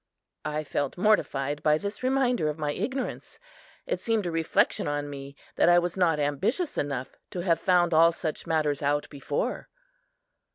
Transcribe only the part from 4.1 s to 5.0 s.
a reflection